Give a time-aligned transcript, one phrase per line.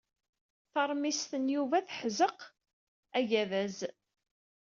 [0.71, 2.39] Taṛmist n Yuba teḥzeq
[3.19, 3.77] agadaz.